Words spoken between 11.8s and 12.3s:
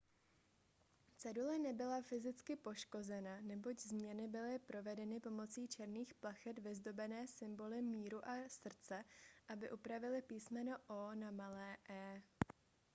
e